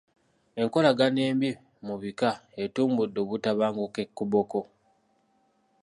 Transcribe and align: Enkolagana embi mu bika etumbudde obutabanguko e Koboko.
Enkolagana 0.61 1.19
embi 1.29 1.49
mu 1.85 1.95
bika 2.01 2.29
etumbudde 2.63 3.19
obutabanguko 3.25 3.97
e 4.05 4.07
Koboko. 4.17 4.61